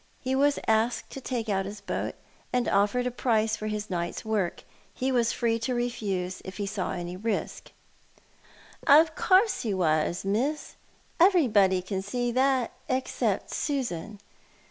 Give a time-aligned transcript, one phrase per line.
[0.19, 2.15] He was asked to take out his boat,
[2.51, 4.63] and offered a price for his night's work.
[4.95, 7.71] He was free to refuse, if he saw any risk.""
[8.99, 10.73] Of course he was, Miss.
[11.19, 14.19] Everybody can see that, except Susan.